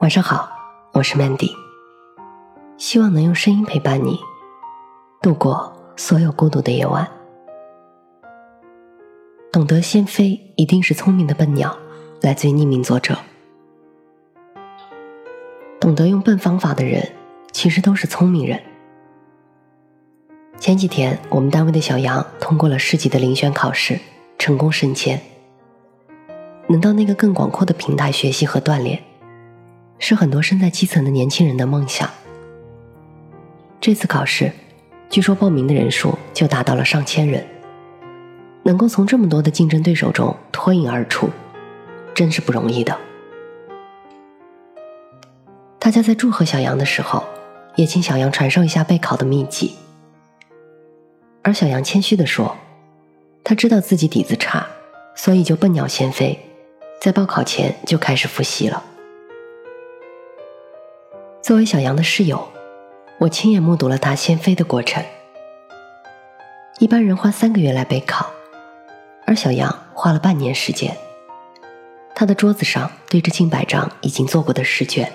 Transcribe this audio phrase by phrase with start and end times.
[0.00, 0.50] 晚上好，
[0.92, 1.50] 我是 Mandy，
[2.76, 4.20] 希望能用声音陪伴你
[5.22, 7.08] 度过所有孤独的夜晚。
[9.50, 11.74] 懂得先飞一定是聪明的笨鸟，
[12.20, 13.16] 来自于匿名作者。
[15.80, 17.12] 懂得用笨方法的人，
[17.50, 18.62] 其实都是聪明人。
[20.58, 23.98] 前几天，我们单位的小杨通过了市级的遴选考试，
[24.38, 25.22] 成功升迁，
[26.66, 29.02] 能到那个更广阔的平台学习和锻炼。
[29.98, 32.08] 是很多身在基层的年轻人的梦想。
[33.80, 34.52] 这次考试，
[35.08, 37.46] 据说报名的人数就达到了上千人，
[38.62, 41.30] 能够从这么多的竞争对手中脱颖而出，
[42.14, 42.98] 真是不容易的。
[45.78, 47.22] 大家在祝贺小杨的时候，
[47.76, 49.76] 也请小杨传授一下备考的秘籍。
[51.42, 52.56] 而小杨谦虚地说
[53.44, 54.66] ：“他知道自己底子差，
[55.14, 56.36] 所以就笨鸟先飞，
[57.00, 58.82] 在报考前就开始复习了。”
[61.46, 62.48] 作为小杨的室友，
[63.18, 65.00] 我亲眼目睹了他先飞的过程。
[66.80, 68.28] 一般人花三个月来备考，
[69.24, 70.96] 而小杨花了半年时间。
[72.16, 75.12] 他的桌子上堆着近百张已经做过的试卷，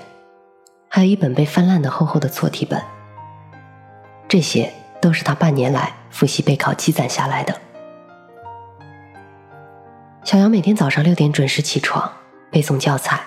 [0.87, 2.81] 还有一本被翻烂的厚厚的错题本。
[4.29, 7.53] 这些都是他半年来复习备考积攒下来的。
[10.23, 12.09] 小杨每天早上六点准时起床
[12.49, 13.19] 背诵教材，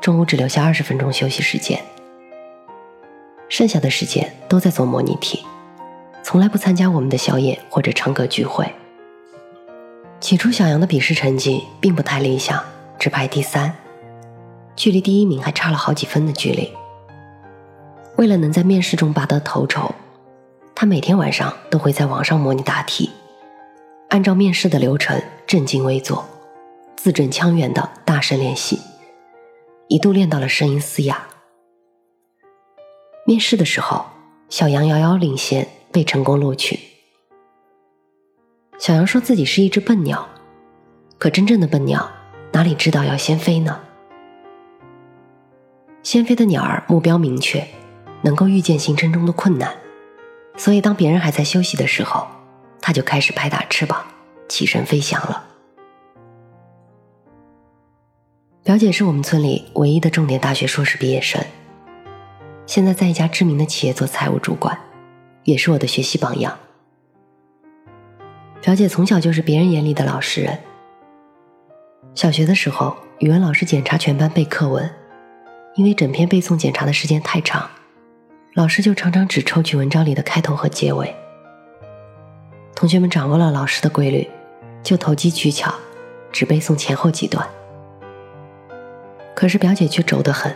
[0.00, 1.80] 中午只留下二十分钟休息时间。
[3.60, 5.44] 剩下的时间都在做模拟题，
[6.22, 8.66] 从来不参加我们的宵夜或者唱歌聚会。
[10.18, 12.58] 起初，小杨的笔试成绩并不太理想，
[12.98, 13.76] 只排第三，
[14.74, 16.72] 距离第一名还差了好几分的距离。
[18.16, 19.94] 为了能在面试中拔得头筹，
[20.74, 23.10] 他每天晚上都会在网上模拟答题，
[24.08, 26.24] 按照面试的流程正襟危坐，
[26.96, 28.80] 字正腔圆的大声练习，
[29.88, 31.26] 一度练到了声音嘶哑。
[33.30, 34.06] 面试的时候，
[34.48, 36.80] 小杨遥遥领先，被成功录取。
[38.76, 40.28] 小杨说自己是一只笨鸟，
[41.16, 42.10] 可真正的笨鸟
[42.50, 43.82] 哪里知道要先飞呢？
[46.02, 47.64] 先飞的鸟儿目标明确，
[48.22, 49.76] 能够预见行程中的困难，
[50.56, 52.26] 所以当别人还在休息的时候，
[52.80, 54.04] 它就开始拍打翅膀，
[54.48, 55.44] 起身飞翔了。
[58.64, 61.40] 表姐是我们村里唯一的重点大学硕士毕业生。
[62.70, 64.78] 现在在一家知名的企业做财务主管，
[65.42, 66.56] 也是我的学习榜样。
[68.62, 70.56] 表姐从小就是别人眼里的老实人。
[72.14, 74.88] 小学的时候，语文老师检查全班背课文，
[75.74, 77.68] 因为整篇背诵检查的时间太长，
[78.54, 81.12] 老师就常常只抽取文章里的开头和结尾。
[82.76, 84.30] 同学们掌握了老师的规律，
[84.80, 85.74] 就投机取巧，
[86.30, 87.44] 只背诵前后几段。
[89.34, 90.54] 可是表姐却轴得很。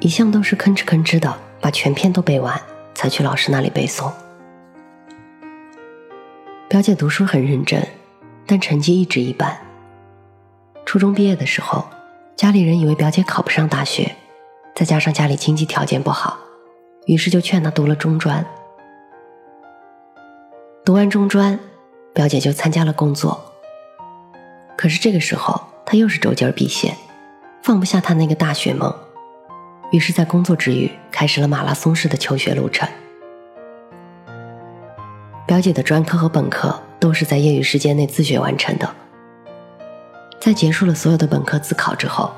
[0.00, 2.60] 一向都是吭哧吭哧的把全篇都背完，
[2.94, 4.12] 才去老师那里背诵。
[6.68, 7.82] 表姐读书很认真，
[8.46, 9.58] 但成绩一直一般。
[10.84, 11.86] 初中毕业的时候，
[12.36, 14.14] 家里人以为表姐考不上大学，
[14.74, 16.36] 再加上家里经济条件不好，
[17.06, 18.44] 于是就劝她读了中专。
[20.84, 21.58] 读完中专，
[22.12, 23.52] 表姐就参加了工作。
[24.76, 26.94] 可是这个时候，她又是肘劲儿毕现，
[27.62, 28.94] 放不下她那个大学梦。
[29.92, 32.88] 于是，在工作之余，开始了马拉松式的求学路程。
[35.46, 38.94] 表姐的专科和本科都是在业余时间内自学完成的。
[40.40, 42.32] 在结束了所有的本科自考之后，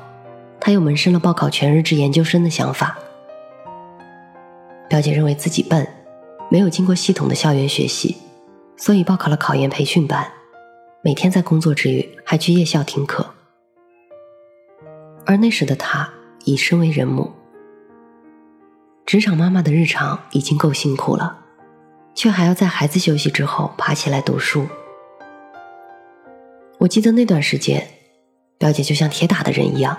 [0.59, 2.97] 她又萌生了报考全日制研究生的想法。
[4.87, 5.87] 表姐认为自己笨，
[6.49, 8.15] 没有经过系统的校园学习，
[8.77, 10.31] 所以报考了考研培训班，
[11.01, 13.25] 每天在工作之余还去夜校听课。
[15.25, 16.07] 而那时的她
[16.45, 17.31] 已身为人母。
[19.09, 21.39] 职场妈妈的日常已经够辛苦了，
[22.13, 24.67] 却还要在孩子休息之后爬起来读书。
[26.77, 27.87] 我记得那段时间，
[28.59, 29.97] 表姐就像铁打的人一样，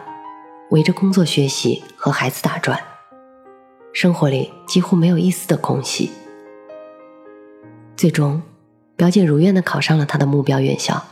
[0.70, 2.80] 围着工作、学习和孩子打转，
[3.92, 6.12] 生活里几乎没有一丝的空隙。
[7.96, 8.40] 最终，
[8.94, 11.04] 表姐如愿的考上了她的目标院校，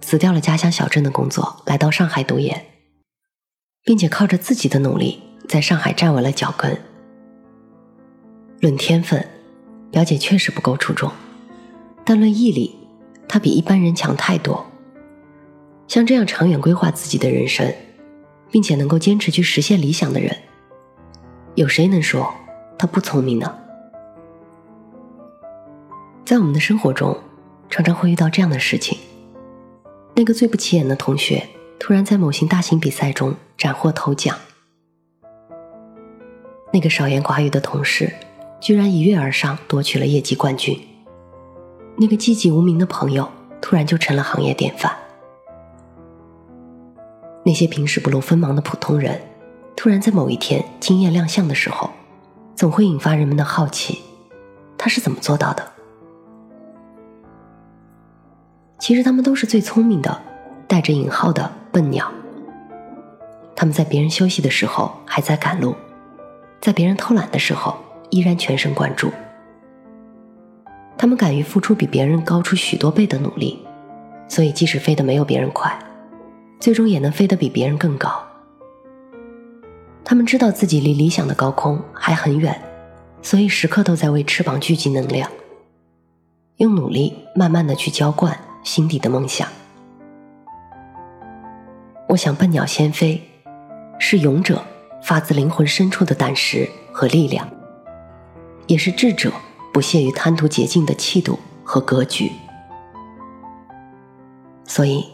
[0.00, 2.64] 辞掉了家乡小镇的工作，来到上海读研，
[3.84, 6.87] 并且靠着自己的努力，在上海站稳了脚跟。
[8.60, 9.24] 论天分，
[9.92, 11.12] 表姐确实不够出众，
[12.04, 12.74] 但论毅力，
[13.28, 14.66] 她比一般人强太多。
[15.86, 17.72] 像这样长远规划自己的人生，
[18.50, 20.36] 并且能够坚持去实现理想的人，
[21.54, 22.34] 有谁能说
[22.76, 23.58] 他不聪明呢？
[26.24, 27.16] 在我们的生活中，
[27.70, 28.98] 常常会遇到这样的事情：
[30.16, 34.36] 那个最不起眼的同学，突然在某型大型比赛中斩获头奖，
[36.72, 38.12] 那个少言寡语的同事，
[38.60, 40.78] 居然一跃而上夺取了业绩冠军。
[41.96, 43.28] 那个寂寂无名的朋友，
[43.60, 44.96] 突然就成了行业典范。
[47.44, 49.20] 那些平时不露锋芒的普通人，
[49.74, 51.90] 突然在某一天惊艳亮相的时候，
[52.54, 54.00] 总会引发人们的好奇：
[54.76, 55.72] 他是怎么做到的？
[58.78, 60.20] 其实他们都是最聪明的，
[60.66, 62.12] 带着引号的笨鸟。
[63.56, 65.74] 他们在别人休息的时候还在赶路，
[66.60, 67.76] 在别人偷懒的时候
[68.10, 69.10] 依然全神贯注。
[70.96, 73.58] 他们敢于付出比别人高出许多倍的努力，
[74.28, 75.78] 所以即使飞得没有别人快，
[76.58, 78.10] 最终也能飞得比别人更高。
[80.04, 82.60] 他们知道自己离理想的高空还很远，
[83.22, 85.30] 所以时刻都在为翅膀聚集能量，
[86.56, 89.46] 用努力慢慢的去浇灌心底的梦想。
[92.08, 93.22] 我想笨鸟先飞。
[94.00, 94.64] 是勇者
[95.02, 97.48] 发自灵魂深处的胆识和力量，
[98.68, 99.32] 也是智者
[99.72, 102.30] 不屑于贪图捷径的气度和格局。
[104.66, 105.04] 所以，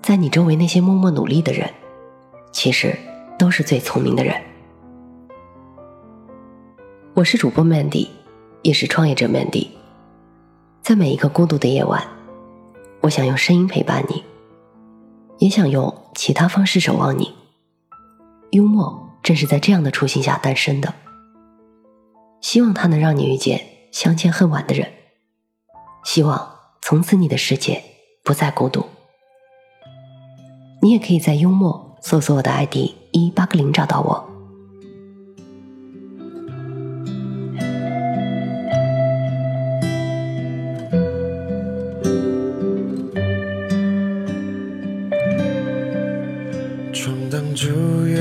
[0.00, 1.68] 在你周围那些默默努力的人，
[2.52, 2.96] 其实
[3.36, 4.40] 都是最聪明的人。
[7.12, 8.06] 我是主播 Mandy，
[8.62, 9.66] 也是创业者 Mandy。
[10.80, 12.06] 在每一个孤独的夜晚，
[13.00, 14.22] 我想用声音陪伴你，
[15.38, 17.34] 也想用其他方式守望你。
[18.52, 20.94] 幽默正是在这样的初心下诞生的。
[22.46, 23.60] 希望它能让你遇见
[23.90, 24.92] 相见恨晚的人。
[26.04, 27.82] 希望从此你的世界
[28.22, 28.86] 不再孤独。
[30.80, 32.76] 你也可以在幽默搜索我的 ID
[33.10, 34.36] 一八个零找到我。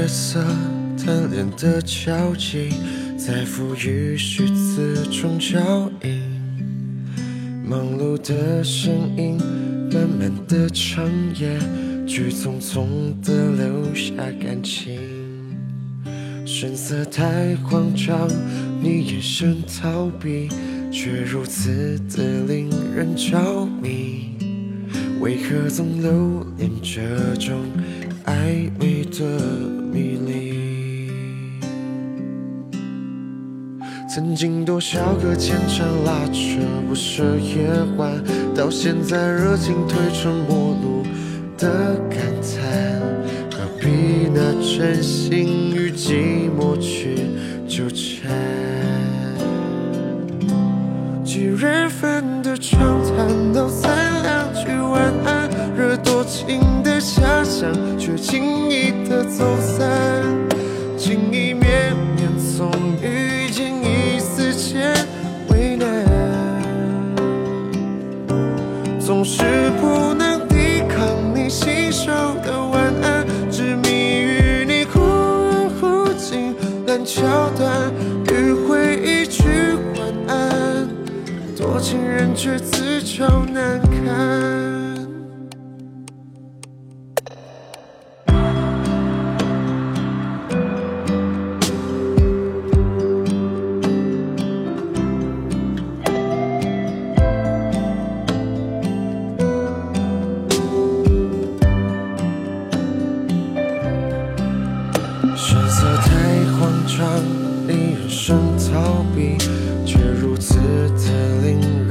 [0.05, 0.39] 月色
[0.97, 2.73] 贪恋的交集，
[3.25, 5.57] 在赋予虚词中脚
[6.03, 6.21] 印。
[7.67, 9.39] 忙碌的身影，
[9.91, 11.57] 慢慢的长夜，
[12.05, 12.85] 却匆匆
[13.23, 14.99] 的留下感情。
[16.45, 18.29] 神色太慌张，
[18.79, 20.47] 你眼神逃避，
[20.91, 24.37] 却如此的令人着迷。
[25.19, 27.59] 为何总留恋这种
[28.25, 29.39] 暧昧的？
[29.91, 30.64] 迷离，
[34.15, 37.67] 曾经多少个牵肠拉扯不舍夜
[37.97, 38.13] 晚，
[38.55, 41.03] 到现在热情褪成陌路
[41.57, 43.01] 的感叹，
[43.51, 47.27] 何必拿真心与寂寞去
[47.67, 48.14] 纠缠？
[69.05, 69.43] 总是
[69.79, 71.05] 不能抵抗
[71.35, 72.11] 你信手
[72.43, 76.55] 的晚安，执迷于你忽远忽近
[76.87, 77.21] 烂桥
[77.55, 77.93] 段，
[78.25, 79.43] 迂回一句
[79.99, 80.89] 晚安，
[81.55, 84.54] 多情人却自找难堪。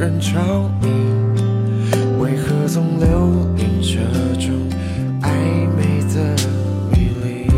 [0.05, 0.39] 人着
[0.83, 0.89] 迷
[2.21, 3.95] 为何总留恋这
[4.39, 4.53] 种
[5.23, 5.31] 暧
[5.75, 6.37] 昧的
[6.93, 7.49] 迷离？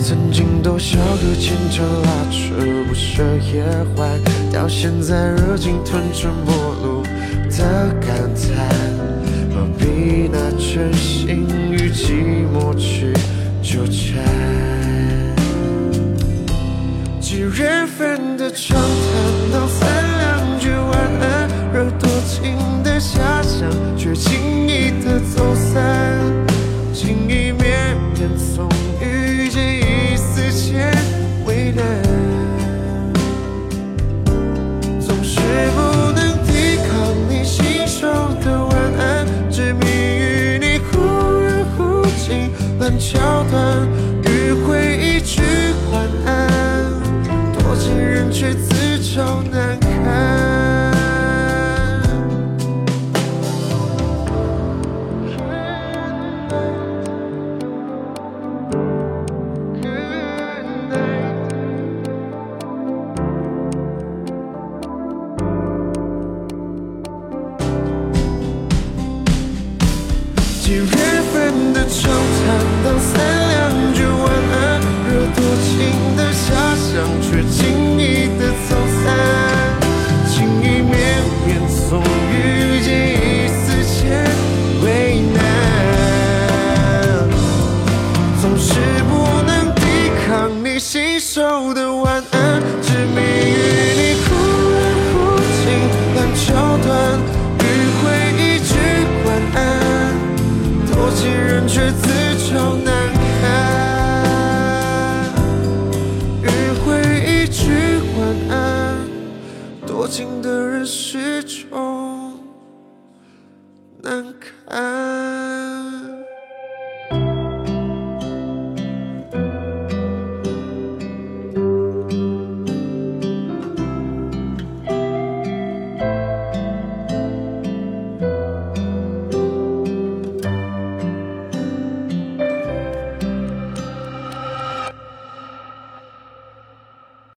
[0.00, 2.54] 曾经多少个牵肠拉扯
[2.88, 3.62] 不舍夜
[3.98, 4.18] 晚
[4.50, 7.02] 到现在热情吞成陌路
[7.50, 8.70] 的感叹
[9.54, 13.12] 何必拿真心与寂寞去
[13.62, 14.33] 纠缠？
[18.54, 25.82] 常谈，到三两句晚安，而多情的遐想，却轻易的走散，
[26.92, 28.68] 情意绵绵从
[29.00, 30.94] 遇见一丝牵。
[31.44, 31.84] 为难，